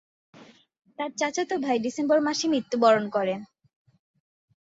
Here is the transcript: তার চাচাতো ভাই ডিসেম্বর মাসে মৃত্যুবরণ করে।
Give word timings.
তার 0.99 1.09
চাচাতো 1.17 1.55
ভাই 1.65 1.77
ডিসেম্বর 1.85 2.19
মাসে 2.27 2.45
মৃত্যুবরণ 2.47 3.05
করে। 3.15 3.35